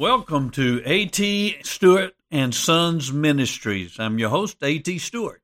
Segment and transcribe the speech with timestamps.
[0.00, 1.58] Welcome to A.T.
[1.62, 4.00] Stewart and Sons Ministries.
[4.00, 4.98] I'm your host, A.T.
[4.98, 5.42] Stewart.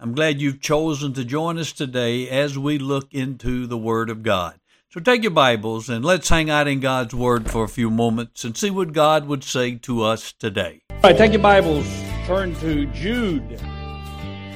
[0.00, 4.22] I'm glad you've chosen to join us today as we look into the Word of
[4.22, 4.58] God.
[4.88, 8.44] So take your Bibles and let's hang out in God's Word for a few moments
[8.44, 10.80] and see what God would say to us today.
[10.88, 11.86] All right, take your Bibles,
[12.24, 13.60] turn to Jude.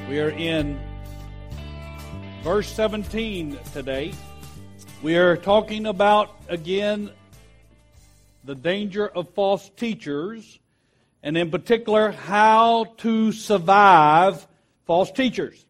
[0.09, 0.79] We are in
[2.41, 4.15] verse 17 today.
[5.03, 7.11] We are talking about, again,
[8.47, 10.57] the danger of false teachers,
[11.21, 14.47] and in particular, how to survive
[14.85, 15.65] false teachers.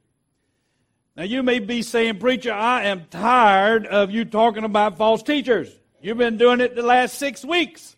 [1.15, 5.75] Now, you may be saying, Preacher, I am tired of you talking about false teachers.
[5.99, 7.95] You've been doing it the last six weeks.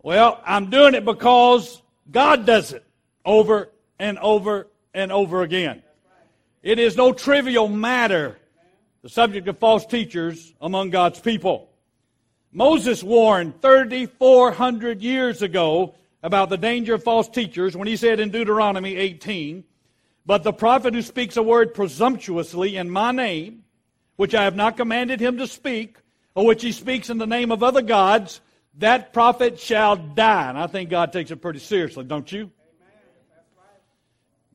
[0.00, 2.84] Well, I'm doing it because God does it
[3.24, 5.82] over and over and over again.
[6.62, 8.38] It is no trivial matter,
[9.02, 11.69] the subject of false teachers among God's people.
[12.52, 18.30] Moses warned 3,400 years ago about the danger of false teachers when he said in
[18.30, 19.64] Deuteronomy 18,
[20.26, 23.64] But the prophet who speaks a word presumptuously in my name,
[24.16, 25.98] which I have not commanded him to speak,
[26.34, 28.40] or which he speaks in the name of other gods,
[28.78, 30.48] that prophet shall die.
[30.48, 32.50] And I think God takes it pretty seriously, don't you?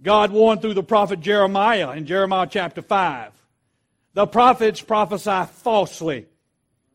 [0.02, 3.32] God warned through the prophet Jeremiah in Jeremiah chapter 5.
[4.14, 6.28] The prophets prophesy falsely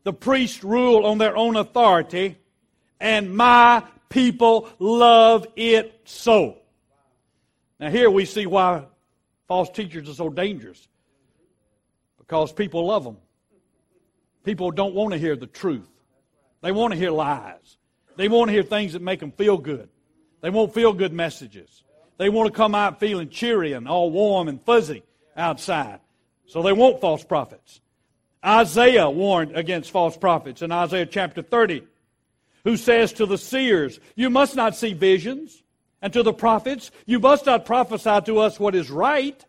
[0.03, 2.37] the priests rule on their own authority,
[2.99, 6.57] and my people love it so.
[7.79, 8.85] Now, here we see why
[9.47, 10.87] false teachers are so dangerous.
[12.17, 13.17] Because people love them.
[14.43, 15.89] People don't want to hear the truth,
[16.61, 17.77] they want to hear lies.
[18.17, 19.89] They want to hear things that make them feel good.
[20.41, 21.83] They want feel good messages.
[22.17, 25.03] They want to come out feeling cheery and all warm and fuzzy
[25.35, 25.99] outside.
[26.45, 27.80] So they want false prophets.
[28.43, 31.83] Isaiah warned against false prophets in Isaiah chapter 30,
[32.63, 35.61] who says to the seers, You must not see visions,
[36.01, 39.43] and to the prophets, You must not prophesy to us what is right.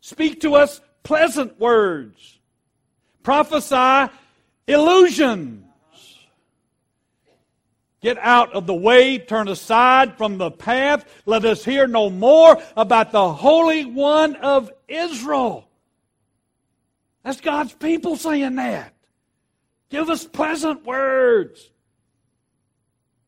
[0.00, 2.38] Speak to us pleasant words.
[3.22, 4.12] Prophesy
[4.66, 5.62] illusions.
[8.02, 11.06] Get out of the way, turn aside from the path.
[11.24, 15.66] Let us hear no more about the Holy One of Israel.
[17.24, 18.94] That's God's people saying that.
[19.88, 21.70] Give us pleasant words.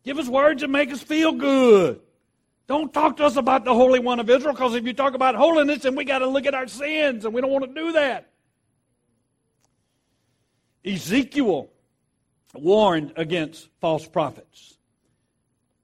[0.05, 2.01] Give us words that make us feel good.
[2.69, 5.35] Don't talk to us about the Holy One of Israel because if you talk about
[5.35, 7.93] holiness, then we got to look at our sins, and we don't want to do
[7.93, 8.31] that.
[10.85, 11.71] Ezekiel
[12.55, 14.77] warned against false prophets.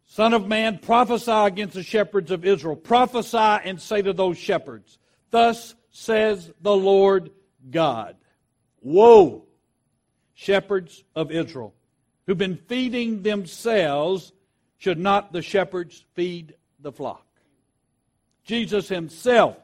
[0.06, 2.76] Son of man, prophesy against the shepherds of Israel.
[2.76, 4.98] Prophesy and say to those shepherds,
[5.30, 7.30] Thus says the Lord
[7.70, 8.16] God.
[8.80, 9.44] Woe,
[10.34, 11.74] shepherds of Israel,
[12.26, 14.32] who've been feeding themselves,
[14.78, 17.26] should not the shepherds feed the flock?
[18.44, 19.56] Jesus himself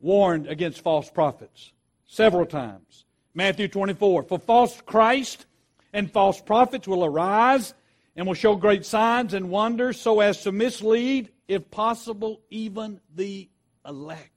[0.00, 1.72] warned against false prophets
[2.06, 3.04] several times.
[3.34, 5.46] Matthew 24, for false Christ
[5.92, 7.74] and false prophets will arise
[8.16, 13.48] and will show great signs and wonders so as to mislead, if possible, even the
[13.86, 14.30] elect.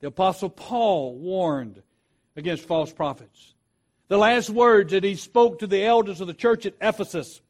[0.00, 1.82] The Apostle Paul warned
[2.36, 3.54] against false prophets.
[4.08, 7.40] The last words that he spoke to the elders of the church at Ephesus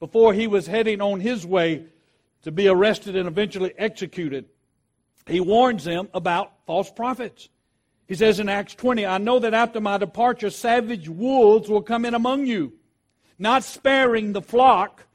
[0.00, 1.86] before he was heading on his way
[2.42, 4.46] to be arrested and eventually executed,
[5.26, 7.48] he warns them about false prophets.
[8.08, 12.04] He says in Acts 20, I know that after my departure, savage wolves will come
[12.04, 12.72] in among you,
[13.38, 15.06] not sparing the flock,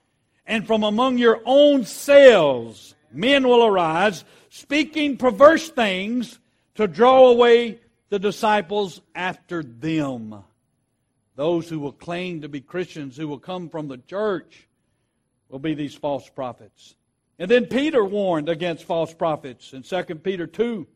[0.48, 6.40] and from among your own selves men will arise, speaking perverse things
[6.76, 10.44] to draw away the disciples after them.
[11.36, 14.68] Those who will claim to be Christians, who will come from the church,
[15.50, 16.96] will be these false prophets.
[17.38, 20.88] And then Peter warned against false prophets in 2 Peter 2.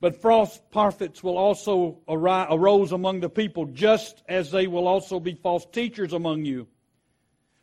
[0.00, 5.18] But false prophets will also arise, arose among the people, just as they will also
[5.18, 6.66] be false teachers among you,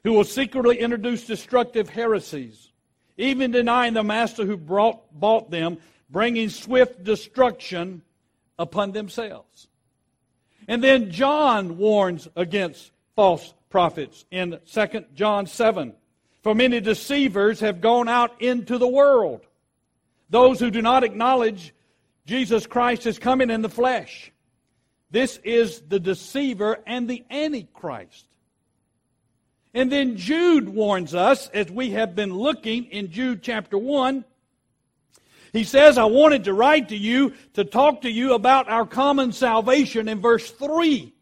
[0.04, 2.72] who will secretly introduce destructive heresies,
[3.18, 5.78] even denying the master who brought, bought them,
[6.14, 8.04] bringing swift destruction
[8.60, 9.68] upon themselves.
[10.68, 15.94] And then John warns against false prophets in 2 John 7.
[16.44, 19.42] For many deceivers have gone out into the world.
[20.30, 21.74] Those who do not acknowledge
[22.28, 24.32] Jesus Christ is coming in the flesh.
[25.10, 28.26] This is the deceiver and the antichrist.
[29.74, 34.24] And then Jude warns us, as we have been looking in Jude chapter 1,
[35.54, 39.32] he says, I wanted to write to you to talk to you about our common
[39.32, 41.14] salvation in verse 3.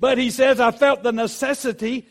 [0.00, 2.08] But he says, I felt the necessity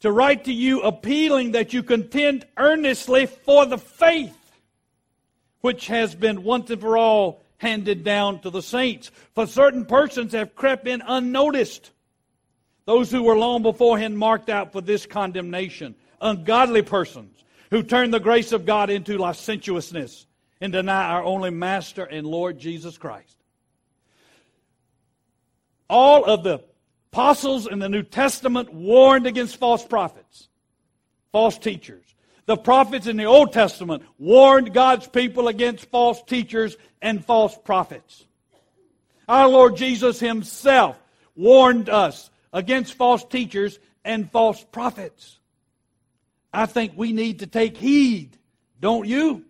[0.00, 4.34] to write to you appealing that you contend earnestly for the faith
[5.62, 9.10] which has been once and for all handed down to the saints.
[9.34, 11.90] For certain persons have crept in unnoticed.
[12.84, 15.94] Those who were long beforehand marked out for this condemnation.
[16.20, 20.26] Ungodly persons who turn the grace of God into licentiousness
[20.60, 23.36] and deny our only Master and Lord Jesus Christ.
[25.88, 26.60] All of the
[27.12, 30.48] apostles in the New Testament warned against false prophets,
[31.32, 32.04] false teachers.
[32.46, 38.24] The prophets in the Old Testament warned God's people against false teachers and false prophets.
[39.28, 40.98] Our Lord Jesus Himself
[41.36, 45.38] warned us against false teachers and false prophets.
[46.52, 48.38] I think we need to take heed,
[48.80, 49.44] don't you?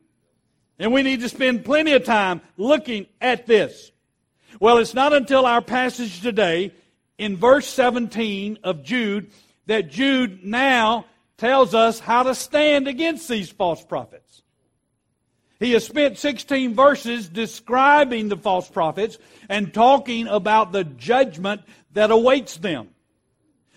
[0.78, 3.90] And we need to spend plenty of time looking at this.
[4.60, 6.72] Well, it's not until our passage today
[7.18, 9.30] in verse 17 of Jude
[9.66, 14.42] that Jude now tells us how to stand against these false prophets.
[15.60, 22.10] He has spent 16 verses describing the false prophets and talking about the judgment that
[22.10, 22.90] awaits them.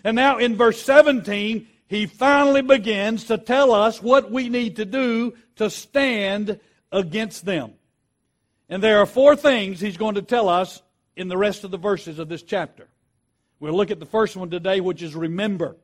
[0.04, 4.84] And now in verse 17, he finally begins to tell us what we need to
[4.84, 6.60] do to stand
[6.92, 7.72] against them.
[8.68, 10.82] And there are four things he's going to tell us
[11.16, 12.86] in the rest of the verses of this chapter.
[13.58, 15.76] We'll look at the first one today, which is remember.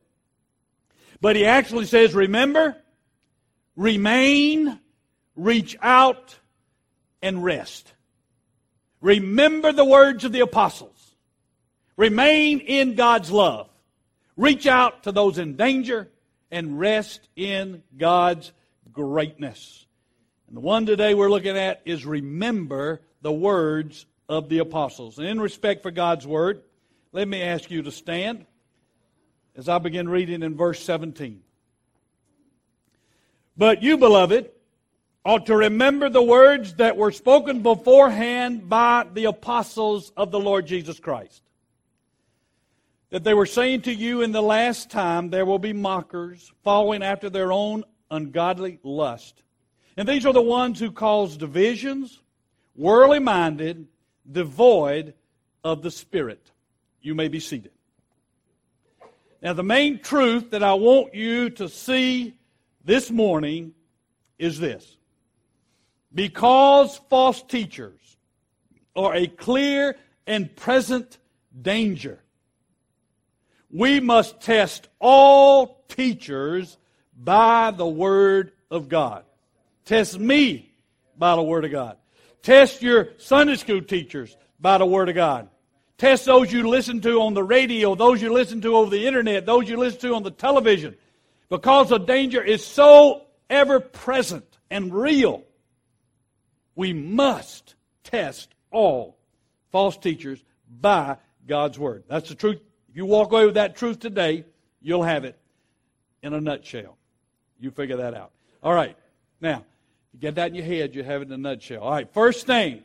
[1.21, 2.77] But he actually says, remember,
[3.75, 4.79] remain,
[5.35, 6.35] reach out,
[7.21, 7.93] and rest.
[9.01, 11.15] Remember the words of the apostles.
[11.97, 13.69] Remain in God's love.
[14.37, 16.09] Reach out to those in danger
[16.49, 18.51] and rest in God's
[18.91, 19.85] greatness.
[20.49, 25.19] And the one today we're looking at is remember the words of the apostles.
[25.19, 26.63] And in respect for God's word,
[27.11, 28.47] let me ask you to stand
[29.55, 31.41] as I begin reading in verse 17.
[33.55, 34.49] But you, beloved,
[35.23, 40.65] ought to remember the words that were spoken beforehand by the apostles of the Lord
[40.65, 41.43] Jesus Christ.
[43.11, 47.03] That they were saying to you in the last time there will be mockers following
[47.03, 49.43] after their own ungodly lust.
[49.99, 52.21] And these are the ones who cause divisions,
[52.73, 53.85] worldly minded,
[54.31, 55.13] devoid
[55.61, 56.51] of the Spirit.
[57.01, 57.73] You may be seated.
[59.41, 62.33] Now, the main truth that I want you to see
[62.85, 63.73] this morning
[64.37, 64.95] is this.
[66.15, 67.99] Because false teachers
[68.95, 71.17] are a clear and present
[71.61, 72.23] danger,
[73.69, 76.77] we must test all teachers
[77.21, 79.25] by the Word of God.
[79.89, 80.71] Test me
[81.17, 81.97] by the Word of God.
[82.43, 85.49] Test your Sunday school teachers by the Word of God.
[85.97, 89.47] Test those you listen to on the radio, those you listen to over the internet,
[89.47, 90.95] those you listen to on the television.
[91.49, 95.43] Because the danger is so ever present and real,
[96.75, 99.17] we must test all
[99.71, 100.39] false teachers
[100.69, 102.03] by God's Word.
[102.07, 102.59] That's the truth.
[102.89, 104.45] If you walk away with that truth today,
[104.83, 105.35] you'll have it
[106.21, 106.95] in a nutshell.
[107.59, 108.29] You figure that out.
[108.61, 108.95] All right.
[109.41, 109.65] Now,
[110.13, 111.81] you get that in your head, you have it in a nutshell.
[111.81, 112.11] All right.
[112.13, 112.83] First thing,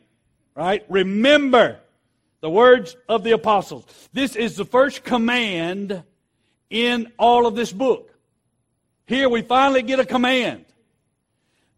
[0.55, 0.85] right?
[0.89, 1.79] Remember
[2.41, 3.85] the words of the apostles.
[4.13, 6.03] This is the first command
[6.69, 8.11] in all of this book.
[9.07, 10.65] Here we finally get a command.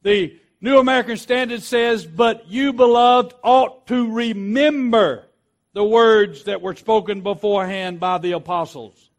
[0.04, 5.26] The New American Standard says, But you, beloved, ought to remember
[5.74, 9.12] the words that were spoken beforehand by the apostles.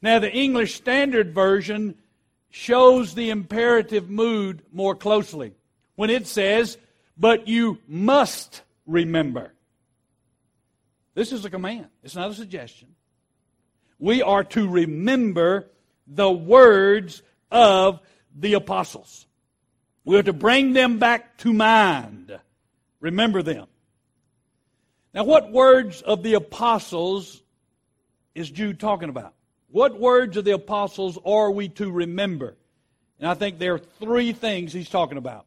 [0.00, 1.96] Now, the English Standard Version
[2.50, 5.55] shows the imperative mood more closely
[5.96, 6.78] when it says,
[7.18, 9.52] But you must remember.
[11.14, 12.88] This is a command, it's not a suggestion.
[13.98, 15.68] We are to remember
[16.06, 18.00] the words of
[18.34, 19.26] the apostles.
[20.04, 22.38] We are to bring them back to mind.
[23.00, 23.66] Remember them.
[25.14, 27.42] Now, what words of the apostles
[28.34, 29.34] is Jude talking about?
[29.68, 32.56] What words of the apostles are we to remember?
[33.18, 35.46] And I think there are three things he's talking about.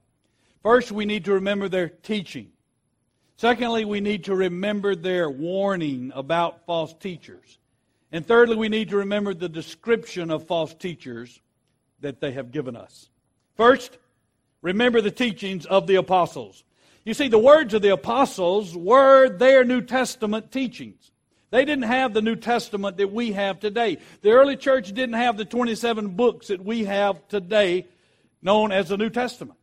[0.63, 2.49] First, we need to remember their teaching.
[3.37, 7.57] Secondly, we need to remember their warning about false teachers.
[8.11, 11.39] And thirdly, we need to remember the description of false teachers
[12.01, 13.09] that they have given us.
[13.55, 13.97] First,
[14.61, 16.63] remember the teachings of the apostles.
[17.05, 21.11] You see, the words of the apostles were their New Testament teachings.
[21.51, 23.97] They didn't have the New Testament that we have today.
[24.21, 27.87] The early church didn't have the 27 books that we have today
[28.41, 29.58] known as the New Testament.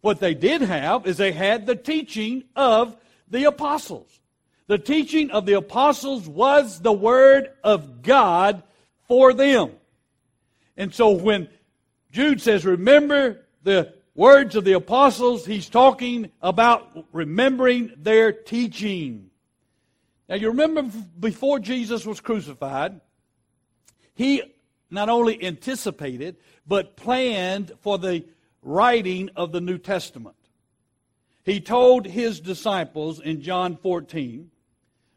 [0.00, 2.96] What they did have is they had the teaching of
[3.28, 4.20] the apostles.
[4.66, 8.62] The teaching of the apostles was the Word of God
[9.08, 9.72] for them.
[10.76, 11.48] And so when
[12.12, 19.30] Jude says, remember the words of the apostles, he's talking about remembering their teaching.
[20.28, 20.82] Now you remember
[21.18, 23.00] before Jesus was crucified,
[24.14, 24.42] he
[24.90, 28.24] not only anticipated, but planned for the
[28.62, 30.36] writing of the New Testament.
[31.44, 34.50] He told his disciples in John 14,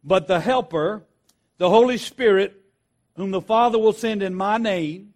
[0.03, 1.03] But the Helper,
[1.57, 2.61] the Holy Spirit,
[3.15, 5.13] whom the Father will send in my name,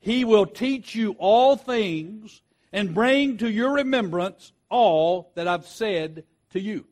[0.00, 6.24] he will teach you all things and bring to your remembrance all that I've said
[6.50, 6.86] to you.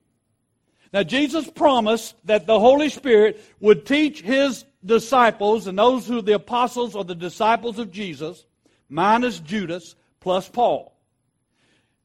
[0.93, 6.35] Now, Jesus promised that the Holy Spirit would teach his disciples and those who the
[6.35, 8.47] apostles or the disciples of Jesus,
[8.89, 10.95] minus Judas, plus Paul.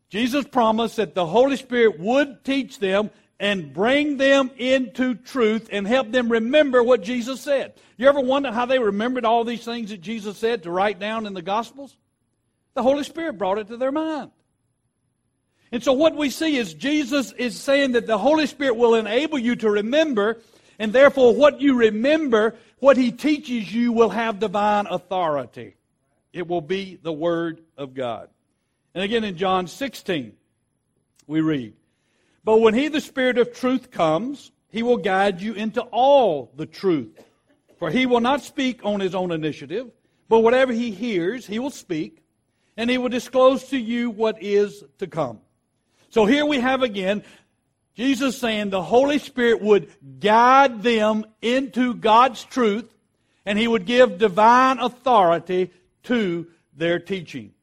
[0.09, 5.87] Jesus promised that the Holy Spirit would teach them and bring them into truth and
[5.87, 7.73] help them remember what Jesus said.
[7.97, 11.25] You ever wonder how they remembered all these things that Jesus said to write down
[11.25, 11.97] in the Gospels?
[12.73, 14.31] The Holy Spirit brought it to their mind.
[15.71, 19.39] And so what we see is Jesus is saying that the Holy Spirit will enable
[19.39, 20.37] you to remember,
[20.77, 25.75] and therefore what you remember, what He teaches you, will have divine authority.
[26.33, 28.29] It will be the Word of God.
[28.93, 30.33] And again in John 16,
[31.27, 31.73] we read,
[32.43, 36.65] But when He, the Spirit of truth, comes, He will guide you into all the
[36.65, 37.23] truth.
[37.77, 39.91] For He will not speak on His own initiative,
[40.27, 42.23] but whatever He hears, He will speak,
[42.75, 45.39] and He will disclose to you what is to come.
[46.09, 47.23] So here we have again
[47.95, 49.87] Jesus saying the Holy Spirit would
[50.19, 52.91] guide them into God's truth
[53.45, 55.71] and He would give divine authority
[56.03, 57.53] to their teaching.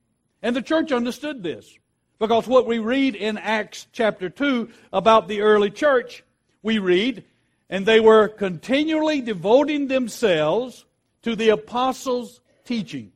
[0.43, 1.79] And the church understood this.
[2.19, 6.23] Because what we read in Acts chapter 2 about the early church,
[6.63, 7.25] we read,
[7.71, 10.85] and they were continually devoting themselves
[11.23, 13.13] to the apostles' teaching,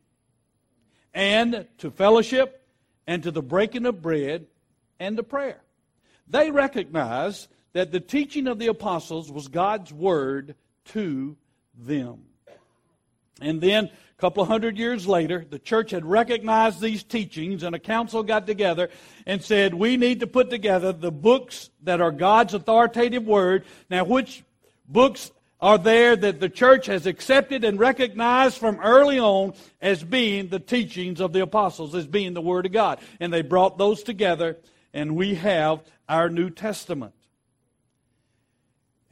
[1.13, 2.63] and to fellowship,
[3.07, 4.47] and to the breaking of bread,
[4.99, 5.63] and to prayer.
[6.27, 10.55] They recognized that the teaching of the apostles was God's word
[10.87, 11.37] to
[11.77, 12.25] them.
[13.41, 13.91] And then
[14.25, 18.47] couple of hundred years later, the church had recognized these teachings, and a council got
[18.47, 18.89] together
[19.27, 23.67] and said, We need to put together the books that are God's authoritative word.
[23.91, 24.43] Now, which
[24.89, 29.53] books are there that the church has accepted and recognized from early on
[29.83, 33.01] as being the teachings of the apostles, as being the Word of God?
[33.21, 34.57] And they brought those together,
[34.95, 37.13] and we have our New Testament.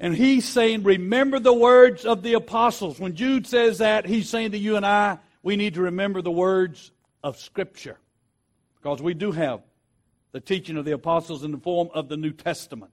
[0.02, 2.98] And he's saying, remember the words of the apostles.
[2.98, 6.30] When Jude says that, he's saying to you and I, we need to remember the
[6.30, 6.90] words
[7.22, 7.96] of Scripture.
[8.82, 9.62] Because we do have
[10.32, 12.90] the teaching of the apostles in the form of the New Testament,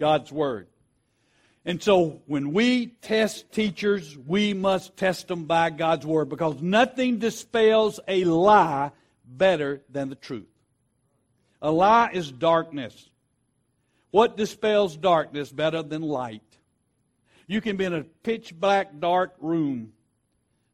[0.00, 0.66] God's Word.
[1.64, 7.20] And so when we test teachers, we must test them by God's Word because nothing
[7.20, 8.90] dispels a lie
[9.24, 10.48] better than the truth.
[11.60, 13.10] A lie is darkness.
[14.12, 16.42] What dispels darkness better than light?
[17.46, 19.94] You can be in a pitch black, dark room,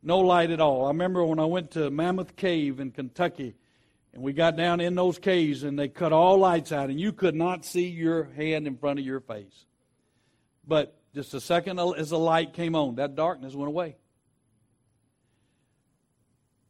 [0.03, 0.85] no light at all.
[0.85, 3.55] I remember when I went to Mammoth Cave in Kentucky,
[4.13, 7.13] and we got down in those caves, and they cut all lights out, and you
[7.13, 9.67] could not see your hand in front of your face.
[10.67, 13.97] But just a second as the light came on, that darkness went away.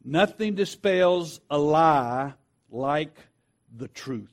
[0.03, 2.33] Nothing dispels a lie
[2.69, 3.17] like
[3.75, 4.31] the truth.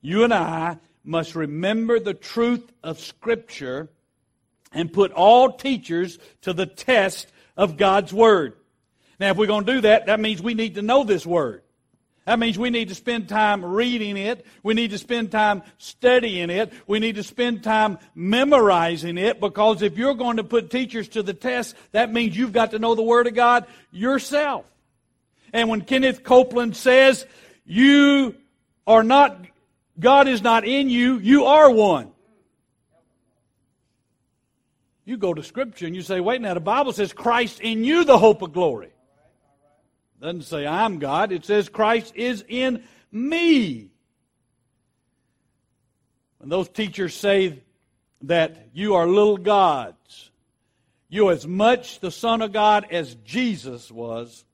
[0.00, 3.88] You and I must remember the truth of Scripture
[4.72, 8.54] and put all teachers to the test of God's Word.
[9.18, 11.62] Now, if we're going to do that, that means we need to know this Word.
[12.26, 14.44] That means we need to spend time reading it.
[14.64, 16.72] We need to spend time studying it.
[16.88, 21.22] We need to spend time memorizing it because if you're going to put teachers to
[21.22, 24.64] the test, that means you've got to know the Word of God yourself.
[25.52, 27.24] And when Kenneth Copeland says,
[27.64, 28.34] you
[28.88, 29.38] are not
[29.98, 32.10] God is not in you, you are one.
[35.04, 38.04] You go to Scripture and you say, wait now, the Bible says Christ in you,
[38.04, 38.88] the hope of glory.
[38.88, 43.90] It doesn't say I'm God, it says Christ is in me.
[46.38, 47.62] When those teachers say
[48.22, 50.30] that you are little gods,
[51.08, 54.44] you as much the Son of God as Jesus was,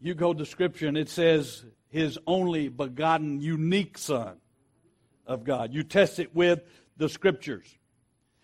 [0.00, 4.38] you go to Scripture and it says his only begotten, unique Son
[5.28, 5.72] of God.
[5.72, 6.60] You test it with
[6.96, 7.72] the scriptures.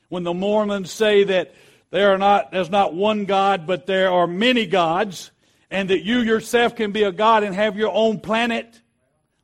[0.09, 1.53] When the Mormons say that
[1.91, 5.33] there are not, there's not one God, but there are many gods,
[5.71, 8.81] and that you yourself can be a God and have your own planet,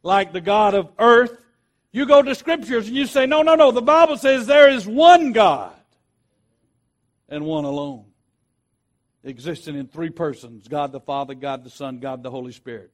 [0.02, 1.37] like the God of earth,
[1.92, 4.87] you go to scriptures and you say, no, no, no, the Bible says there is
[4.87, 5.75] one God
[7.28, 8.04] and one alone.
[9.25, 12.92] existing in three persons God the Father, God the Son, God the Holy Spirit.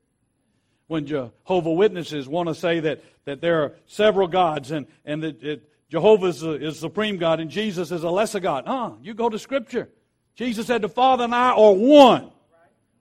[0.88, 5.62] When Jehovah Witnesses want to say that, that there are several gods and, and that
[5.88, 8.64] Jehovah is, is supreme God and Jesus is a lesser God.
[8.66, 8.93] Huh?
[9.02, 9.88] You go to Scripture.
[10.37, 12.31] Jesus said the Father and I are one.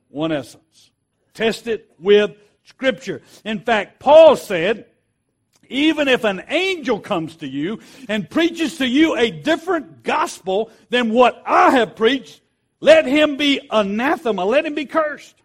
[0.10, 0.92] One essence.
[1.34, 2.32] Test it with
[2.64, 3.22] Scripture.
[3.44, 4.86] In fact, Paul said,
[5.68, 11.10] even if an angel comes to you and preaches to you a different gospel than
[11.10, 12.42] what I have preached,
[12.80, 15.36] let him be anathema, let him be cursed.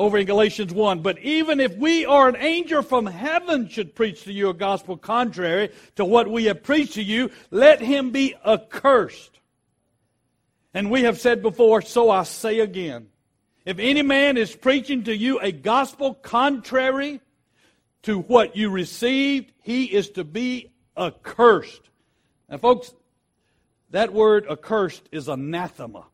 [0.00, 1.02] Over in Galatians 1.
[1.02, 4.96] But even if we or an angel from heaven should preach to you a gospel
[4.96, 9.38] contrary to what we have preached to you, let him be accursed.
[10.72, 13.08] And we have said before, so I say again.
[13.66, 17.20] If any man is preaching to you a gospel contrary
[18.04, 21.82] to what you received, he is to be accursed.
[22.48, 22.94] Now, folks,
[23.90, 26.06] that word accursed is anathema.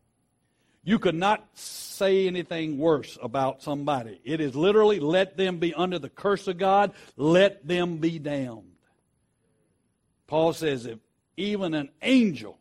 [0.87, 4.21] You could not say anything worse about somebody.
[4.23, 8.71] It is literally let them be under the curse of God, let them be damned.
[10.27, 10.97] Paul says if
[11.35, 12.57] even an angel,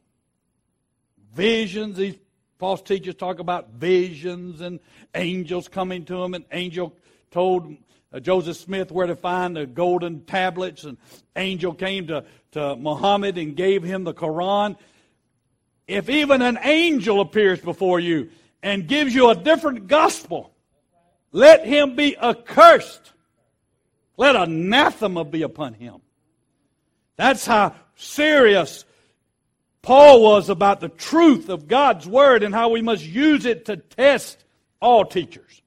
[1.34, 2.16] visions, these
[2.58, 4.80] false teachers talk about visions and
[5.14, 6.96] angels coming to them, and angel
[7.30, 7.76] told
[8.12, 10.98] uh, Joseph Smith where to find the golden tablets, and
[11.36, 14.76] angel came to, to Muhammad and gave him the Quran.
[15.86, 18.30] If even an angel appears before you
[18.62, 20.52] and gives you a different gospel,
[21.32, 23.12] let him be accursed.
[24.16, 26.00] Let anathema be upon him.
[27.16, 28.84] That's how serious
[29.82, 33.76] Paul was about the truth of God's Word and how we must use it to
[33.76, 34.44] test
[34.80, 35.62] all teachers.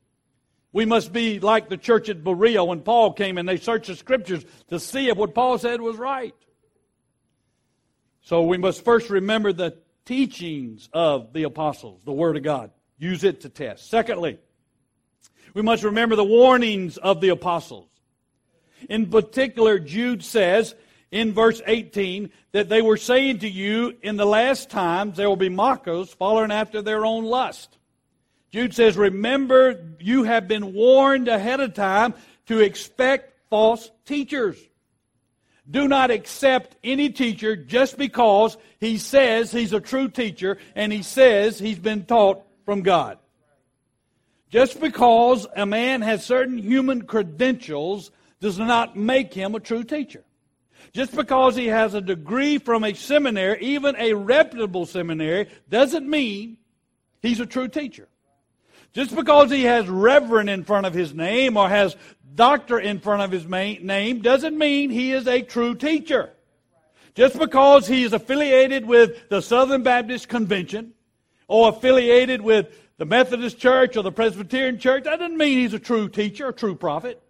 [0.74, 3.96] We must be like the church at Berea when Paul came and they searched the
[3.96, 6.36] scriptures to see if what Paul said was right.
[8.22, 9.78] So we must first remember the
[10.10, 12.72] teachings of the apostles, the Word of God.
[12.98, 13.92] Use it to test.
[13.92, 14.40] Secondly,
[15.54, 17.88] we must remember the warnings of the apostles.
[18.90, 20.74] In particular, Jude says
[21.12, 25.36] in verse 18 that they were saying to you, in the last times there will
[25.36, 27.78] be mockers following after their own lust.
[28.52, 32.16] Jude says, Remember, you have been warned ahead of time
[32.48, 34.58] to expect false teachers.
[35.70, 41.04] Do not accept any teacher just because he says he's a true teacher and he
[41.04, 43.20] says he's been taught from God.
[44.50, 50.24] Just because a man has certain human credentials does not make him a true teacher.
[50.92, 56.58] Just because he has a degree from a seminary, even a reputable seminary, doesn't mean
[57.22, 58.08] he's a true teacher.
[58.94, 61.96] Just because he has reverend in front of his name or has
[62.36, 66.32] doctor in front of his name doesn't mean he is a true teacher.
[67.14, 70.94] Just because he is affiliated with the Southern Baptist Convention
[71.48, 75.80] or affiliated with the Methodist Church or the Presbyterian Church, that doesn't mean he's a
[75.80, 77.22] true teacher, a true prophet.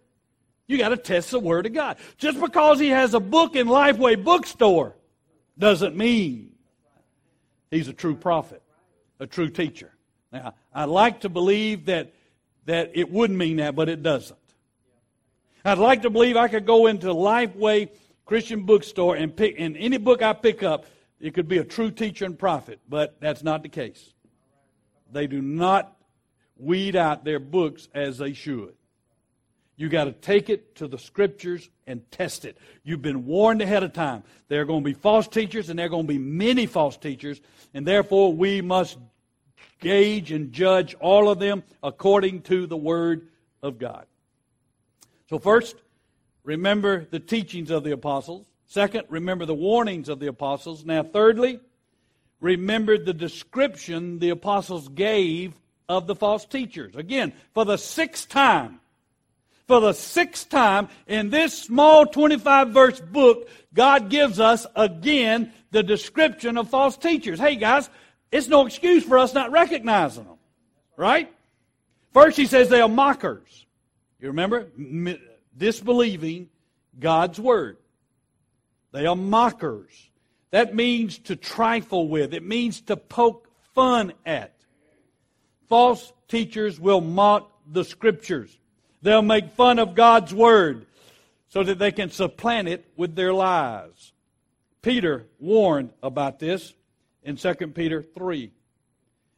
[0.66, 1.96] You got to test the Word of God.
[2.18, 4.94] Just because he has a book in Lifeway bookstore
[5.58, 6.52] doesn't mean
[7.70, 8.62] he's a true prophet,
[9.18, 9.92] a true teacher.
[10.32, 12.12] Now, I'd like to believe that,
[12.66, 14.38] that it would mean that, but it doesn't.
[15.64, 17.90] I'd like to believe I could go into Lifeway
[18.30, 20.86] Christian bookstore and pick, and any book I pick up,
[21.18, 24.14] it could be a true teacher and prophet, but that's not the case.
[25.12, 25.96] They do not
[26.56, 28.74] weed out their books as they should.
[29.76, 32.56] You got to take it to the scriptures and test it.
[32.84, 34.22] You've been warned ahead of time.
[34.46, 36.96] There are going to be false teachers and there are going to be many false
[36.96, 37.40] teachers,
[37.74, 38.96] and therefore we must
[39.80, 43.28] gauge and judge all of them according to the Word
[43.62, 44.06] of God.
[45.28, 45.76] So, first,
[46.44, 48.46] remember the teachings of the apostles.
[48.66, 50.84] Second, remember the warnings of the apostles.
[50.84, 51.60] Now, thirdly,
[52.40, 55.54] remember the description the apostles gave
[55.88, 56.94] of the false teachers.
[56.94, 58.80] Again, for the sixth time,
[59.66, 65.82] for the sixth time in this small 25 verse book, God gives us again the
[65.82, 67.38] description of false teachers.
[67.38, 67.90] Hey guys,
[68.32, 70.38] it's no excuse for us not recognizing them.
[70.96, 71.32] Right?
[72.12, 73.66] First, he says they are mockers.
[74.20, 74.68] You remember?
[75.56, 76.48] Disbelieving
[76.98, 77.78] God's word.
[78.92, 80.10] They are mockers.
[80.50, 84.54] That means to trifle with, it means to poke fun at.
[85.68, 88.58] False teachers will mock the scriptures.
[89.02, 90.86] They'll make fun of God's word
[91.48, 94.12] so that they can supplant it with their lies.
[94.82, 96.74] Peter warned about this
[97.22, 98.52] in 2 Peter 3.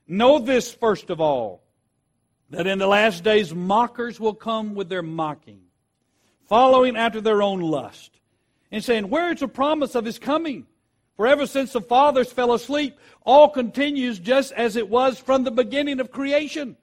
[0.06, 1.62] Know this first of all,
[2.50, 5.60] that in the last days mockers will come with their mocking,
[6.48, 8.20] following after their own lust,
[8.70, 10.66] and saying, Where is the promise of his coming?
[11.16, 15.50] For ever since the fathers fell asleep, all continues just as it was from the
[15.50, 16.76] beginning of creation.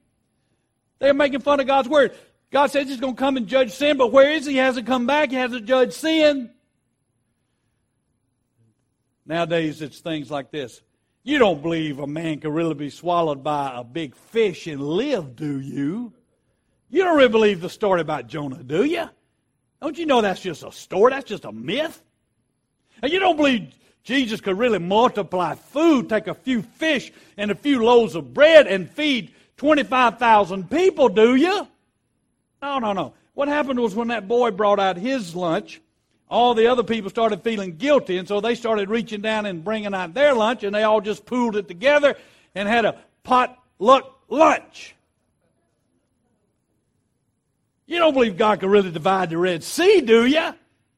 [1.00, 2.16] They're making fun of God's word.
[2.52, 4.54] God says he's going to come and judge sin, but where is he?
[4.54, 5.30] He hasn't come back.
[5.30, 6.52] He hasn't judged sin.
[9.26, 10.82] Nowadays, it's things like this.
[11.24, 15.36] You don't believe a man can really be swallowed by a big fish and live,
[15.36, 16.14] do you?
[16.90, 19.10] You don't really believe the story about Jonah, do you?
[19.82, 21.12] Don't you know that's just a story?
[21.12, 22.02] That's just a myth?
[23.02, 27.56] And you don't believe Jesus could really multiply food, take a few fish and a
[27.56, 31.68] few loaves of bread and feed 25,000 people, do you?
[32.62, 33.14] No, no, no.
[33.34, 35.82] What happened was when that boy brought out his lunch,
[36.30, 39.94] all the other people started feeling guilty, and so they started reaching down and bringing
[39.94, 42.16] out their lunch, and they all just pooled it together
[42.54, 44.96] and had a potluck lunch.
[47.88, 50.54] You don't believe God could really divide the Red Sea, do you?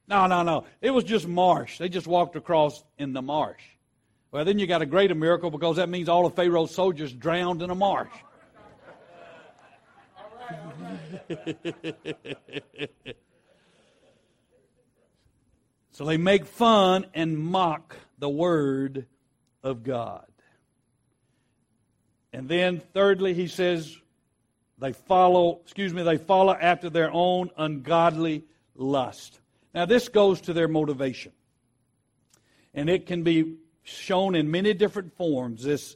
[0.06, 0.66] No, no, no.
[0.82, 1.78] It was just marsh.
[1.78, 3.62] They just walked across in the marsh.
[4.30, 7.62] Well, then you got a greater miracle because that means all of Pharaoh's soldiers drowned
[7.62, 8.10] in a marsh.
[16.02, 19.06] so they make fun and mock the word
[19.62, 20.26] of God.
[22.32, 23.96] And then, thirdly, he says,
[24.78, 28.42] they follow, excuse me, they follow after their own ungodly
[28.74, 29.38] lust.
[29.76, 31.30] Now, this goes to their motivation.
[32.74, 35.94] And it can be shown in many different forms, this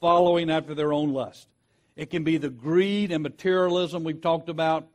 [0.00, 1.46] following after their own lust.
[1.94, 4.88] It can be the greed and materialism we've talked about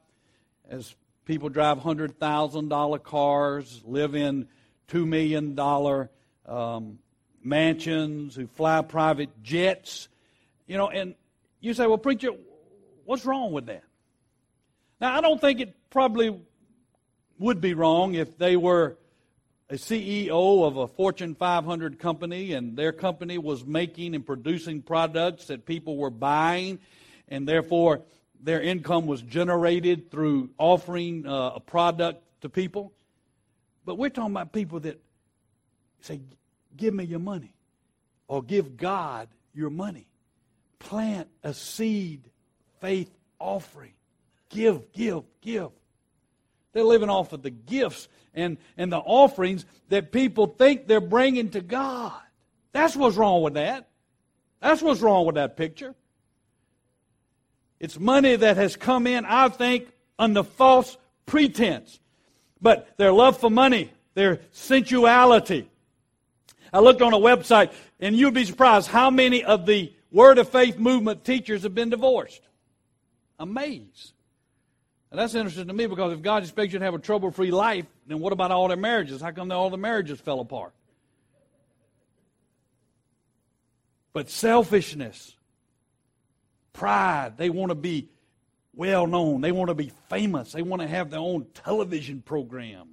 [0.70, 0.94] as
[1.30, 4.48] people drive $100,000 cars, live in
[4.88, 5.60] $2 million
[6.48, 6.98] um,
[7.44, 10.08] mansions, who fly private jets.
[10.66, 11.14] You know, and
[11.60, 12.30] you say, well, preacher,
[13.06, 13.84] what's wrong with that?
[15.00, 16.36] Now, I don't think it probably
[17.38, 18.98] would be wrong if they were
[19.70, 25.46] a CEO of a Fortune 500 company and their company was making and producing products
[25.46, 26.80] that people were buying,
[27.28, 28.02] and therefore
[28.42, 32.94] their income was generated through offering uh, a product to people.
[33.86, 35.02] But we're talking about people that
[36.02, 36.22] say,
[36.78, 37.54] Give me your money,
[38.28, 40.08] or give God your money.
[40.78, 42.30] Plant a seed
[42.80, 43.94] faith offering.
[44.50, 45.70] Give, give, give.
[46.72, 51.50] They're living off of the gifts and, and the offerings that people think they're bringing
[51.50, 52.22] to God.
[52.72, 53.90] That's what's wrong with that.
[54.62, 55.96] That's what's wrong with that picture.
[57.80, 59.88] It's money that has come in, I think,
[60.18, 62.00] under false pretense.
[62.62, 65.70] But their love for money, their sensuality.
[66.74, 70.50] I looked on a website, and you'd be surprised how many of the Word of
[70.50, 72.42] Faith movement teachers have been divorced.
[73.40, 74.14] Amazed.
[75.12, 77.52] And that's interesting to me because if God expects you to have a trouble free
[77.52, 79.22] life, then what about all their marriages?
[79.22, 80.74] How come all the marriages fell apart?
[84.14, 85.36] But selfishness,
[86.74, 88.10] pride, they want to be
[88.74, 92.88] well known, they want to be famous, they want to have their own television program.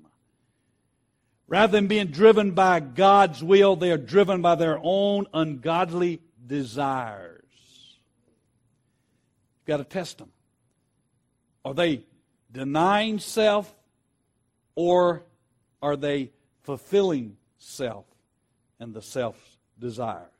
[1.49, 7.45] Rather than being driven by God's will, they are driven by their own ungodly desires.
[9.59, 10.33] You've got to test them.
[11.65, 12.05] Are they
[12.51, 13.73] denying self
[14.75, 15.23] or
[15.81, 18.07] are they fulfilling self
[18.81, 20.31] and the self's desires?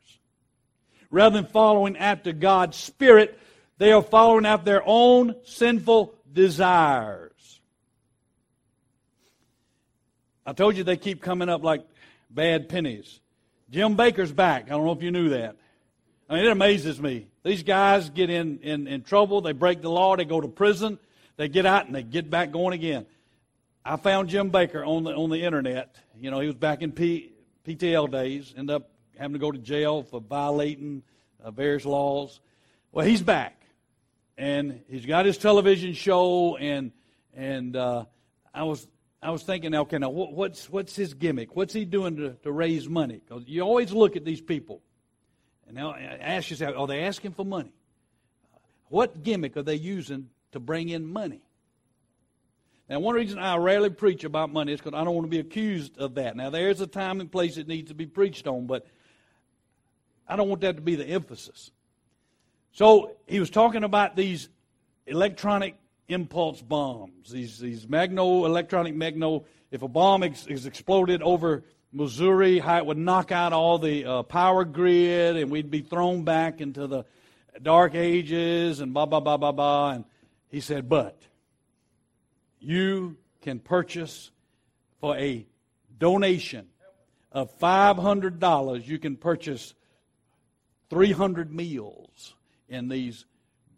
[1.11, 3.39] Rather than following after God's Spirit,
[3.79, 7.33] they are following after their own sinful desires.
[10.45, 11.85] I told you they keep coming up like
[12.31, 13.21] bad pennies.
[13.71, 14.67] Jim Bakker's back.
[14.67, 15.57] I don't know if you knew that.
[16.29, 17.29] I mean, it amazes me.
[17.45, 20.99] These guys get in, in, in trouble, they break the law, they go to prison,
[21.37, 23.07] they get out and they get back going again.
[23.85, 25.95] I found Jim Bakker on the on the internet.
[26.19, 27.33] You know, he was back in P,
[27.65, 31.03] PTL days, ended up having to go to jail for violating
[31.43, 32.41] uh, various laws.
[32.93, 33.63] Well, he's back,
[34.37, 36.93] and he's got his television show, and
[37.35, 38.05] and uh,
[38.55, 38.87] I was
[39.23, 41.57] I was thinking, okay, now what's what's his gimmick?
[41.57, 43.21] What's he doing to, to raise money?
[43.27, 44.83] Because you always look at these people
[45.67, 47.73] and now ask yourself, are they asking for money?
[48.89, 51.43] What gimmick are they using to bring in money?
[52.89, 55.41] Now, one reason I rarely preach about money is because I don't want to be
[55.41, 56.37] accused of that.
[56.37, 58.87] Now, there's a time and place it needs to be preached on, but
[60.29, 61.71] I don't want that to be the emphasis.
[62.73, 64.49] So, he was talking about these
[65.07, 65.77] electronic
[66.09, 69.45] impulse bombs, these, these magno, electronic magno.
[69.71, 74.05] If a bomb is, is exploded over Missouri, how it would knock out all the
[74.05, 77.05] uh, power grid, and we'd be thrown back into the
[77.63, 79.93] dark ages, and blah, blah, blah, blah, blah.
[79.93, 80.05] And
[80.51, 81.21] he said, But
[82.61, 84.31] you can purchase
[85.01, 85.47] for a
[85.99, 86.67] donation
[87.33, 89.75] of $500, you can purchase
[90.91, 92.35] 300 meals
[92.69, 93.25] in these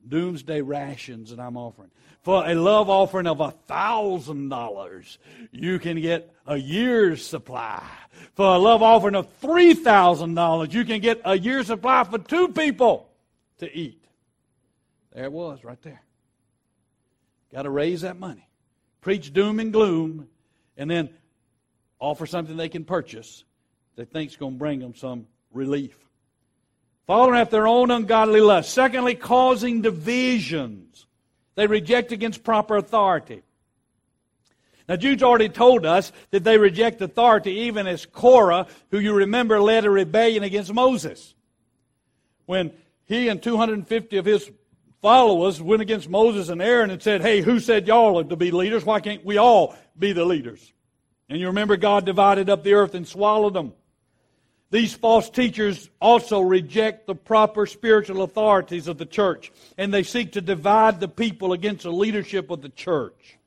[0.06, 1.90] doomsday rations that I'm offering.
[2.22, 5.18] For a love offering of $1,000,
[5.52, 7.82] you can get a year's supply.
[8.34, 13.08] For a love offering of $3,000, you can get a year's supply for two people
[13.58, 14.04] to eat.
[15.12, 16.02] There it was, right there.
[17.52, 18.46] Got to raise that money.
[19.00, 20.28] Preach doom and gloom,
[20.76, 21.08] and then
[21.98, 23.44] offer something they can purchase
[23.98, 25.98] they think's going to bring them some relief.
[27.08, 28.70] Following after their own ungodly lust.
[28.70, 31.06] Secondly, causing divisions.
[31.54, 33.42] They reject against proper authority.
[34.86, 39.58] Now, Jude's already told us that they reject authority, even as Korah, who you remember
[39.58, 41.34] led a rebellion against Moses.
[42.44, 42.72] When
[43.06, 44.50] he and 250 of his
[45.00, 48.50] followers went against Moses and Aaron and said, Hey, who said y'all are to be
[48.50, 48.84] leaders?
[48.84, 50.74] Why can't we all be the leaders?
[51.30, 53.72] And you remember God divided up the earth and swallowed them.
[54.70, 60.32] These false teachers also reject the proper spiritual authorities of the church, and they seek
[60.32, 63.38] to divide the people against the leadership of the church.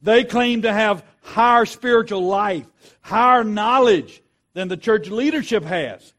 [0.00, 2.66] They claim to have higher spiritual life,
[3.00, 6.12] higher knowledge than the church leadership has.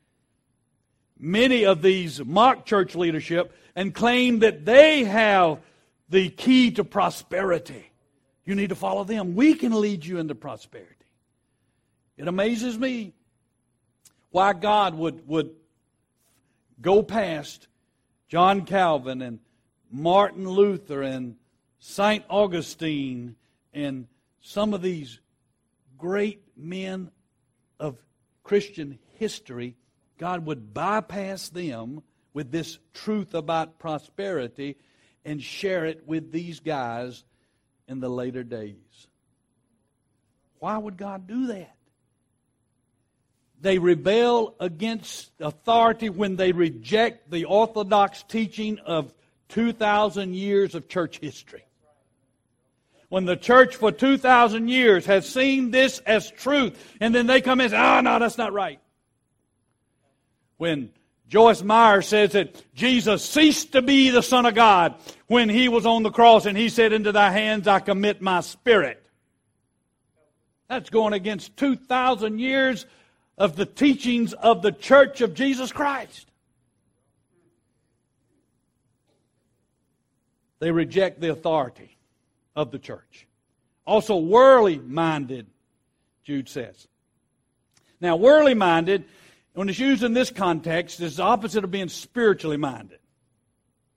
[1.17, 5.60] Many of these mock church leadership and claim that they have
[6.10, 7.91] the key to prosperity.
[8.43, 9.36] You need to follow them.
[9.36, 10.91] We can lead you into prosperity.
[12.17, 13.13] It amazes me
[14.36, 15.52] why God would, would
[16.82, 17.69] go past
[18.28, 19.39] John Calvin and
[19.89, 21.38] Martin Luther and
[21.80, 22.21] St.
[22.30, 23.38] Augustine
[23.74, 24.08] and
[24.41, 25.21] some of these
[25.98, 27.12] great men
[27.80, 27.95] of
[28.43, 29.78] Christian history,
[30.17, 34.76] God would bypass them with this truth about prosperity
[35.24, 37.24] and share it with these guys
[37.88, 39.08] in the later days.
[40.60, 41.78] Why would God do that?
[43.62, 49.13] They rebel against authority when they reject the orthodox teaching of
[49.50, 51.63] 2,000 years of church history.
[53.10, 57.60] When the church for 2,000 years has seen this as truth, and then they come
[57.60, 58.80] in and say, oh, no, that's not right.
[60.58, 60.91] When
[61.28, 64.96] Joyce Meyer says that Jesus ceased to be the Son of God
[65.28, 68.41] when he was on the cross and he said, Into thy hands I commit my
[68.41, 69.02] spirit.
[70.68, 72.86] That's going against 2,000 years
[73.38, 76.30] of the teachings of the church of Jesus Christ.
[80.60, 81.98] They reject the authority
[82.56, 83.28] of the church.
[83.86, 85.48] Also, worldly minded,
[86.24, 86.88] Jude says.
[88.02, 89.06] Now, worldly minded,
[89.54, 93.00] when it's used in this context, is the opposite of being spiritually minded.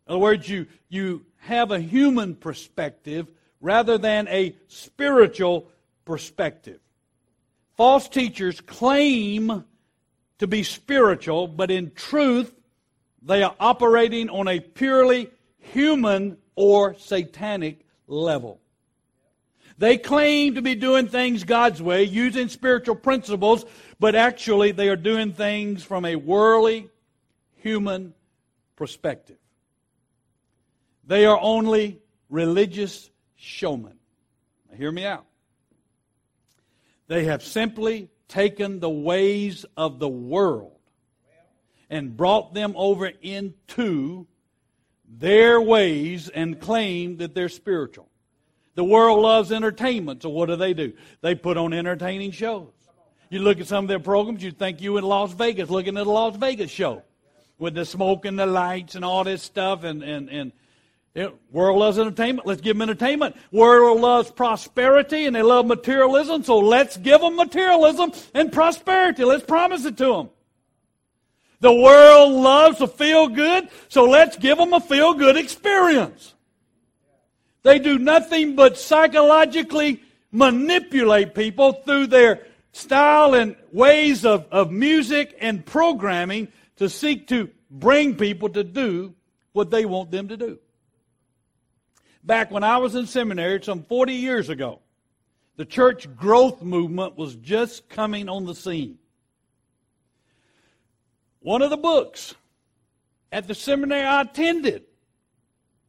[0.07, 3.29] In other words, you, you have a human perspective
[3.61, 5.71] rather than a spiritual
[6.05, 6.81] perspective.
[7.79, 9.65] False teachers claim
[10.39, 12.53] to be spiritual, but in truth,
[13.23, 18.61] they are operating on a purely human or satanic level.
[19.79, 23.65] They claim to be doing things God's way, using spiritual principles,
[24.01, 26.91] but actually they are doing things from a worldly,
[27.59, 28.13] human
[28.75, 29.39] perspective.
[31.07, 34.01] They are only religious showmen.
[34.69, 35.28] Now, hear me out.
[37.09, 40.73] They have simply taken the ways of the world
[41.91, 44.27] and brought them over into
[45.09, 48.09] their ways and claim that they're spiritual.
[48.75, 50.93] The world loves entertainment, so what do they do?
[51.23, 52.69] They put on entertaining shows.
[53.31, 56.07] You look at some of their programs, you think you in Las Vegas looking at
[56.07, 57.03] a Las Vegas show
[57.59, 60.53] with the smoke and the lights and all this stuff and, and, and
[61.19, 62.47] yeah, world loves entertainment.
[62.47, 63.35] Let's give them entertainment.
[63.51, 66.45] World loves prosperity and they love materialism.
[66.45, 69.25] So let's give them materialism and prosperity.
[69.25, 70.31] Let's promise it to them.
[71.59, 73.69] The world loves to feel good.
[73.89, 76.37] So let's give them a feel good experience.
[77.65, 80.01] They do nothing but psychologically
[80.31, 87.51] manipulate people through their style and ways of, of music and programming to seek to
[87.73, 89.17] bring people to do
[89.51, 90.61] what they want them to do
[92.23, 94.81] back when I was in seminary some 40 years ago.
[95.57, 98.99] The church growth movement was just coming on the scene.
[101.41, 102.35] One of the books
[103.33, 104.85] at the seminary I attended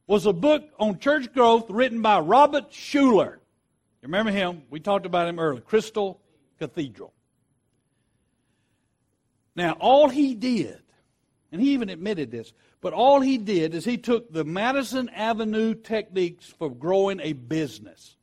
[0.07, 3.33] was a book on church growth written by Robert Schuller.
[4.01, 4.63] You remember him?
[4.69, 5.61] We talked about him earlier.
[5.61, 6.19] Crystal
[6.57, 7.13] Cathedral.
[9.55, 10.81] Now, all he did,
[11.51, 15.73] and he even admitted this, but all he did is he took the Madison Avenue
[15.73, 18.15] techniques for growing a business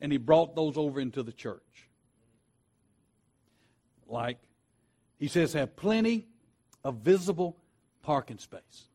[0.00, 1.60] and he brought those over into the church.
[4.06, 4.38] like,
[5.18, 6.26] he says, have plenty
[6.82, 7.56] of visible
[8.02, 8.88] parking space.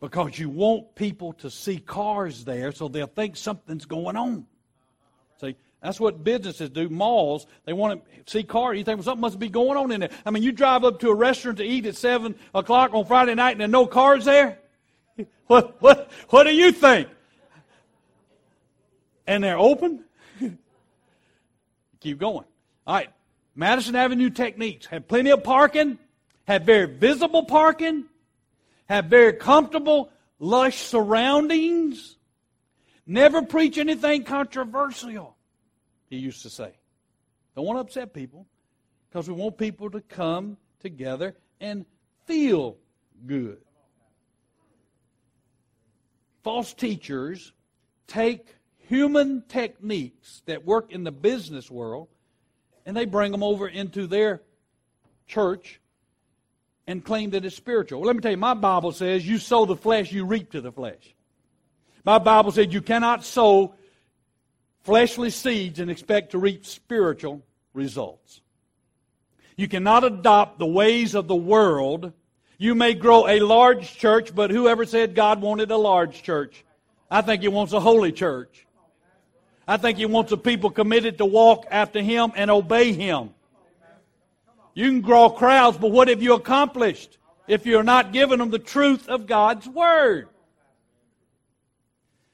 [0.00, 4.46] Because you want people to see cars there so they'll think something's going on.
[5.82, 6.88] That's what businesses do.
[6.88, 8.78] Malls, they want to see cars.
[8.78, 10.10] You think, well, something must be going on in there.
[10.24, 13.34] I mean, you drive up to a restaurant to eat at 7 o'clock on Friday
[13.34, 14.58] night and there are no cars there?
[15.48, 17.08] What, what, what do you think?
[19.26, 20.02] And they're open?
[22.00, 22.46] Keep going.
[22.86, 23.10] All right.
[23.54, 25.98] Madison Avenue techniques have plenty of parking,
[26.44, 28.06] have very visible parking,
[28.88, 32.16] have very comfortable, lush surroundings,
[33.06, 35.36] never preach anything controversial,
[36.12, 36.70] he used to say.
[37.56, 38.46] Don't want to upset people
[39.08, 41.86] because we want people to come together and
[42.26, 42.76] feel
[43.26, 43.58] good.
[46.44, 47.52] False teachers
[48.06, 52.08] take human techniques that work in the business world
[52.84, 54.42] and they bring them over into their
[55.26, 55.80] church
[56.86, 58.00] and claim that it's spiritual.
[58.00, 60.60] Well, let me tell you, my Bible says you sow the flesh, you reap to
[60.60, 61.14] the flesh.
[62.04, 63.76] My Bible said you cannot sow
[64.82, 67.42] fleshly seeds and expect to reap spiritual
[67.72, 68.40] results.
[69.56, 72.12] You cannot adopt the ways of the world.
[72.58, 76.64] You may grow a large church, but whoever said God wanted a large church?
[77.10, 78.66] I think He wants a holy church.
[79.68, 83.30] I think He wants a people committed to walk after Him and obey Him.
[84.74, 88.58] You can grow crowds, but what have you accomplished if you're not giving them the
[88.58, 90.28] truth of God's Word?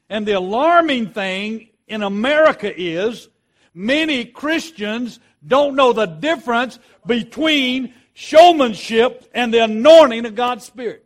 [0.08, 3.28] And the alarming thing in America is
[3.74, 11.04] many Christians don't know the difference between showmanship and the anointing of God's Spirit.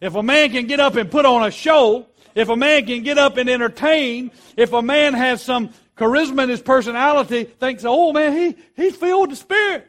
[0.00, 3.02] If a man can get up and put on a show, if a man can
[3.02, 8.12] get up and entertain, if a man has some charisma in his personality, thinks, oh
[8.12, 9.86] man, he, he's filled with the Spirit.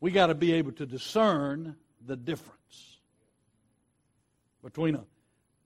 [0.00, 2.58] We got to be able to discern the difference
[4.64, 5.04] between a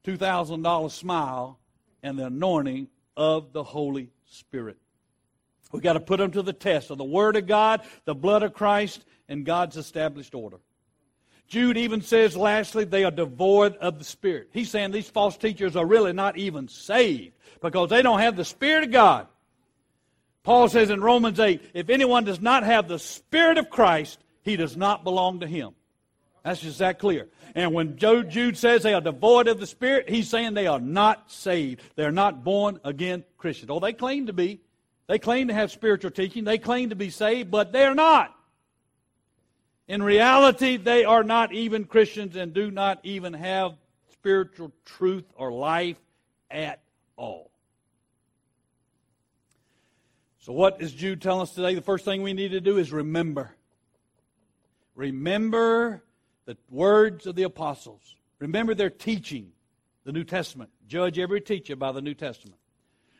[0.04, 1.58] $2,000 smile
[2.02, 4.76] and the anointing of the Holy Spirit.
[5.72, 8.42] We've got to put them to the test of the Word of God, the blood
[8.42, 10.58] of Christ, and God's established order.
[11.46, 14.48] Jude even says, lastly, they are devoid of the Spirit.
[14.52, 18.44] He's saying these false teachers are really not even saved because they don't have the
[18.44, 19.28] Spirit of God.
[20.42, 24.56] Paul says in Romans 8, if anyone does not have the Spirit of Christ, he
[24.56, 25.74] does not belong to him.
[26.42, 27.28] That's just that clear.
[27.58, 31.28] And when Jude says they are devoid of the Spirit, he's saying they are not
[31.28, 31.82] saved.
[31.96, 33.68] They're not born again Christians.
[33.68, 34.60] Oh, they claim to be.
[35.08, 36.44] They claim to have spiritual teaching.
[36.44, 38.32] They claim to be saved, but they're not.
[39.88, 43.72] In reality, they are not even Christians and do not even have
[44.12, 45.98] spiritual truth or life
[46.52, 46.80] at
[47.16, 47.50] all.
[50.38, 51.74] So, what is Jude telling us today?
[51.74, 53.50] The first thing we need to do is remember.
[54.94, 56.04] Remember
[56.48, 58.16] the words of the apostles.
[58.38, 59.52] Remember their teaching,
[60.04, 60.70] the New Testament.
[60.86, 62.58] Judge every teacher by the New Testament.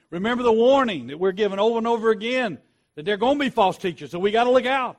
[0.08, 2.56] Remember the warning that we're given over and over again
[2.94, 4.98] that there are going to be false teachers, so we got to look out.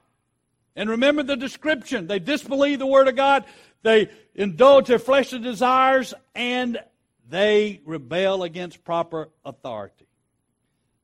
[0.75, 2.05] And remember the description.
[2.05, 3.45] They disbelieve the Word of God,
[3.81, 6.77] they indulge their fleshly desires, and
[7.27, 10.05] they rebel against proper authority.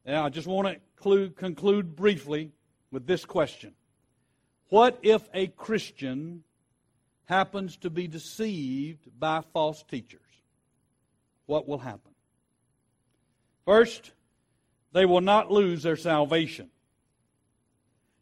[0.05, 2.51] Now, I just want to conclude, conclude briefly
[2.91, 3.73] with this question
[4.69, 6.43] What if a Christian
[7.25, 10.21] happens to be deceived by false teachers?
[11.45, 12.11] What will happen?
[13.65, 14.11] First,
[14.93, 16.69] they will not lose their salvation.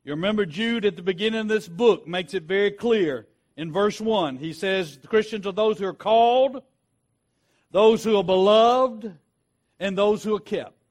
[0.03, 3.27] You remember Jude at the beginning of this book makes it very clear.
[3.55, 6.61] In verse 1, he says, The Christians are those who are called,
[7.71, 9.13] those who are beloved,
[9.79, 10.82] and those who are kept.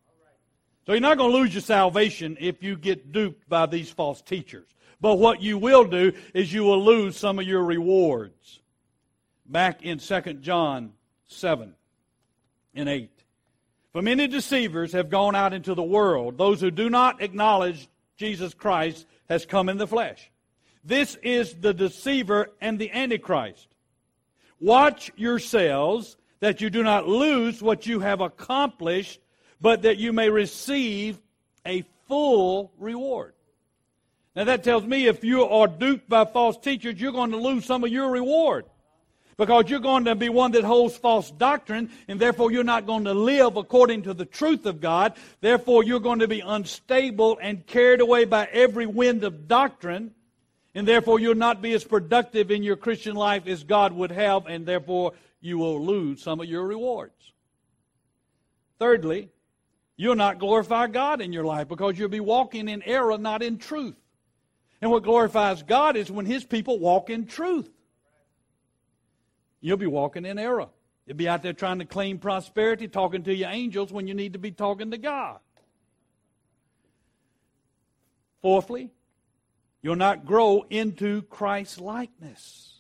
[0.87, 4.21] So you're not going to lose your salvation if you get duped by these false
[4.21, 4.66] teachers.
[5.01, 8.61] But what you will do is you will lose some of your rewards.
[9.47, 10.92] Back in 2 John
[11.29, 11.75] 7
[12.75, 13.11] and 8.
[13.92, 18.55] For many deceivers have gone out into the world, those who do not acknowledge Jesus
[18.55, 20.30] Christ has come in the flesh.
[20.85, 23.68] This is the deceiver and the antichrist.
[24.61, 29.20] Watch yourselves that you do not lose what you have accomplished,
[29.63, 31.19] but that you may receive
[31.65, 33.33] a full reward.
[34.35, 37.65] Now that tells me if you are duped by false teachers, you're going to lose
[37.65, 38.67] some of your reward
[39.37, 43.05] because you're going to be one that holds false doctrine, and therefore you're not going
[43.05, 45.15] to live according to the truth of God.
[45.41, 50.13] Therefore, you're going to be unstable and carried away by every wind of doctrine,
[50.75, 54.47] and therefore you'll not be as productive in your Christian life as God would have,
[54.47, 57.33] and therefore you will lose some of your rewards.
[58.79, 59.32] Thirdly,
[60.03, 63.57] You'll not glorify God in your life because you'll be walking in error, not in
[63.57, 63.94] truth.
[64.80, 67.70] And what glorifies God is when His people walk in truth.
[69.61, 70.66] You'll be walking in error.
[71.07, 74.32] You'll be out there trying to claim prosperity, talking to your angels when you need
[74.32, 75.38] to be talking to God.
[78.40, 78.90] Fourthly,
[79.82, 82.72] you'll not grow into Christ's likeness.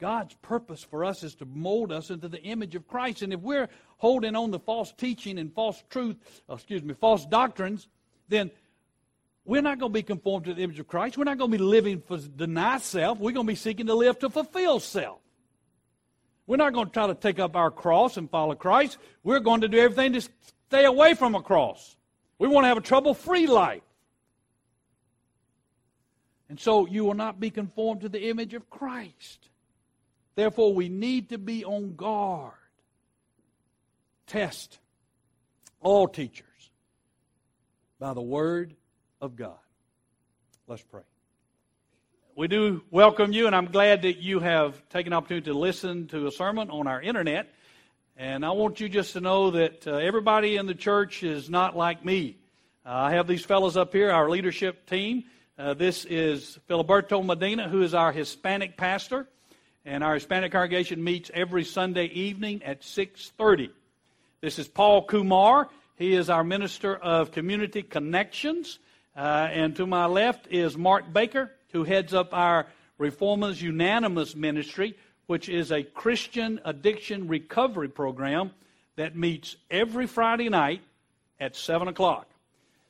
[0.00, 3.22] God's purpose for us is to mold us into the image of Christ.
[3.22, 6.16] And if we're holding on to false teaching and false truth,
[6.48, 7.86] oh, excuse me, false doctrines,
[8.28, 8.50] then
[9.44, 11.18] we're not going to be conformed to the image of Christ.
[11.18, 13.18] We're not going to be living for deny self.
[13.18, 15.18] We're going to be seeking to live to fulfill self.
[16.46, 18.98] We're not going to try to take up our cross and follow Christ.
[19.22, 20.28] We're going to do everything to
[20.68, 21.96] stay away from a cross.
[22.38, 23.82] We want to have a trouble free life.
[26.48, 29.49] And so you will not be conformed to the image of Christ.
[30.34, 32.52] Therefore, we need to be on guard.
[34.26, 34.78] Test
[35.80, 36.46] all teachers
[37.98, 38.74] by the Word
[39.20, 39.58] of God.
[40.66, 41.02] Let's pray.
[42.36, 46.26] We do welcome you, and I'm glad that you have taken opportunity to listen to
[46.26, 47.52] a sermon on our internet.
[48.16, 51.76] And I want you just to know that uh, everybody in the church is not
[51.76, 52.38] like me.
[52.86, 55.24] Uh, I have these fellows up here, our leadership team.
[55.58, 59.28] Uh, this is Filiberto Medina, who is our Hispanic pastor,
[59.84, 63.70] and our Hispanic congregation meets every Sunday evening at 6:30.
[64.40, 65.68] This is Paul Kumar.
[65.96, 68.78] He is our minister of community connections,
[69.16, 72.66] uh, and to my left is Mark Baker who heads up our
[72.98, 78.50] Reformers Unanimous Ministry, which is a Christian addiction recovery program
[78.96, 80.82] that meets every Friday night
[81.38, 82.26] at 7 o'clock.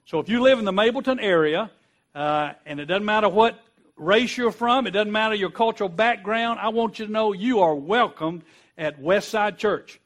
[0.06, 1.70] So if you live in the Mableton area,
[2.14, 3.60] uh, and it doesn't matter what
[4.00, 7.60] race you're from, it doesn't matter your cultural background, I want you to know you
[7.60, 8.42] are welcome
[8.78, 10.00] at Westside Church.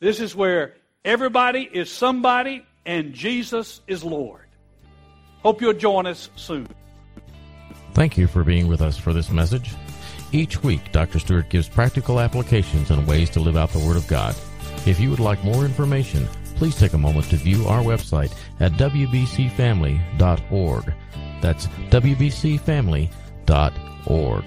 [0.00, 0.74] This is where
[1.04, 4.44] everybody is somebody and Jesus is Lord.
[5.42, 6.68] Hope you'll join us soon.
[7.94, 9.70] Thank you for being with us for this message.
[10.30, 11.18] Each week, Dr.
[11.18, 14.36] Stewart gives practical applications and ways to live out the Word of God.
[14.86, 18.72] If you would like more information, please take a moment to view our website at
[18.72, 20.94] wbcfamily.org.
[21.40, 23.10] That's wbcfamily.org
[24.06, 24.44] org.